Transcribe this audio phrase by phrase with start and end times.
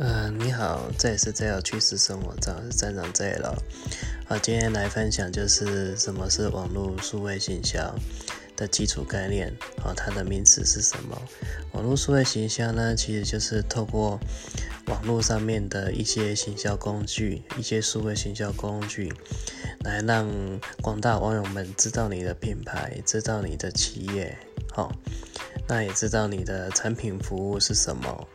[0.00, 3.56] 好，这里是最有趣事生活照，是站长 J 了。
[4.28, 7.94] 好，今天来分享就是什么是网络数位行销
[8.56, 9.52] 的基础概念。
[9.82, 11.20] 好，它的名词是什么？
[11.72, 14.20] 网络数位行销呢，其实就是透过
[14.86, 19.12] 网络上面的一些行销工具，一些数位行销工具，
[19.80, 20.28] 来让
[20.80, 24.36] 广大网友们知道你的品牌，知道你的企业，
[24.72, 24.92] 好，
[25.68, 28.28] 那也知道你的产品服务是什么。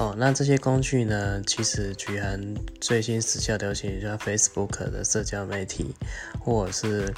[0.00, 2.40] 哦，那这些工具呢，其实举含
[2.80, 5.94] 最新时下流行，像 Facebook 的社交媒体，
[6.38, 7.14] 或者是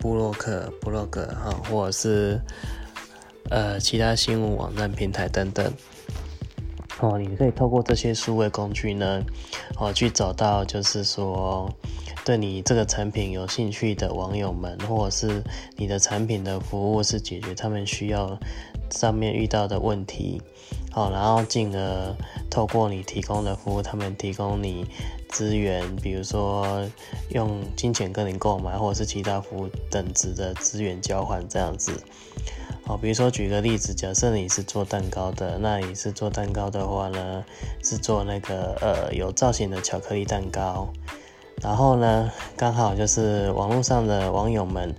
[0.00, 2.40] 布洛克、布洛格哈，或者是
[3.50, 5.72] 呃其他新闻网站平台等等。
[6.98, 9.22] 哦，你可以透过这些数位工具呢，
[9.78, 11.72] 哦去找到就是说
[12.24, 15.40] 对你这个产品有兴趣的网友们，或者是
[15.76, 18.36] 你的产品的服务是解决他们需要
[18.90, 20.42] 上面遇到的问题。
[20.98, 22.16] 哦，然后进而
[22.50, 24.84] 透过你提供的服务，他们提供你
[25.28, 26.84] 资源，比如说
[27.30, 31.92] 用金钱跟你购买，或者是其他服务等值的资源交换这样子。
[32.84, 37.44] 好，比如说举个例子，假设你是做蛋糕的，那你是做蛋糕的话呢，
[37.80, 40.88] 是做那个呃有造型的巧克力蛋糕，
[41.62, 44.92] 然后呢，刚好就是网络上的网友们。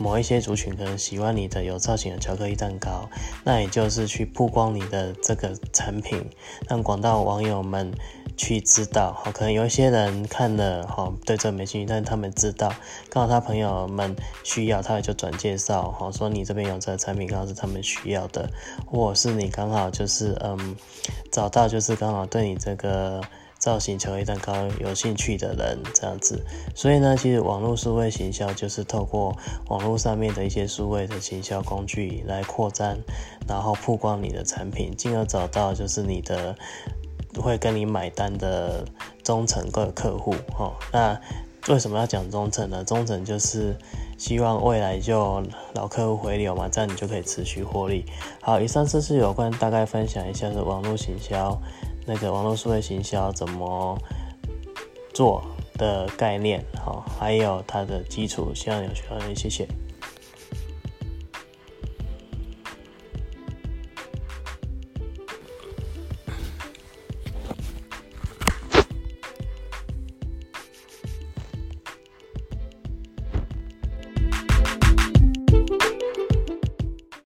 [0.00, 3.06] 某一些族群可能喜欢你的有造型的巧克力蛋糕，
[3.44, 6.24] 那也就是去曝光你的这个产品，
[6.66, 7.92] 让广大网友们
[8.34, 9.12] 去知道。
[9.12, 12.72] 好，可能有一些人看了，哈，对这没兴趣，但是他们知道，
[13.10, 18.48] 刚好他朋友们需要，他也就转介绍，好，说你这边有这个产品，刚好是他们需要的，
[18.86, 20.74] 或是你刚好就是嗯，
[21.30, 23.20] 找到就是刚好对你这个。
[23.60, 26.42] 造型巧克力蛋糕有兴趣的人这样子，
[26.74, 29.36] 所以呢，其实网络数位行销就是透过
[29.68, 32.98] 网络上面的一些数位的行销工具来扩展，
[33.46, 36.56] 然后曝光你的产品，进而找到就是你的
[37.38, 38.82] 会跟你买单的
[39.22, 40.34] 忠诚个客户。
[40.90, 41.20] 那
[41.68, 42.82] 为什么要讲忠诚呢？
[42.82, 43.76] 忠诚就是
[44.16, 45.42] 希望未来就
[45.74, 48.06] 老客户回流嘛，这样你就可以持续获利。
[48.40, 51.60] 好，以上这是有关大概分享一下是网络行销。
[52.06, 53.98] 那个网络数位行销怎么
[55.12, 55.42] 做
[55.74, 59.66] 的概念，好，还有它的基础，希望有学到，谢谢。